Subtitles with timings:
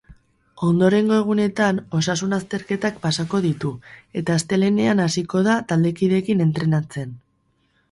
[0.67, 3.75] Ondorengo egunetan osasun-azterketak pasako ditu,
[4.23, 7.17] eta astelehenean hasiko da taldekideekin entrenatzen.